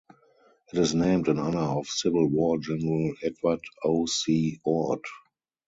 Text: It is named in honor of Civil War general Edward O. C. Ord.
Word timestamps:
It 0.73 0.79
is 0.79 0.95
named 0.95 1.27
in 1.27 1.37
honor 1.37 1.59
of 1.77 1.85
Civil 1.85 2.27
War 2.29 2.57
general 2.57 3.13
Edward 3.21 3.59
O. 3.85 4.07
C. 4.07 4.59
Ord. 4.63 5.03